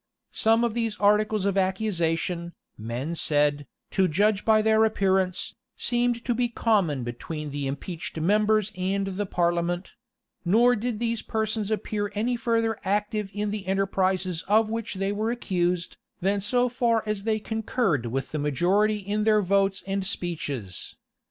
[0.31, 6.49] Some of these articles of accusation, men said, to judge by appearance, seem to be
[6.49, 9.93] common between the impeached members and the parliament;
[10.43, 15.29] nor did these persons appear any further active in the enterprises of which they were
[15.29, 20.95] accused, than so far as they concurred with the majority in their votes and speeches.